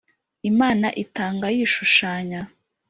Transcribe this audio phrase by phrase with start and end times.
[0.51, 2.41] Imana itanga yishushanya.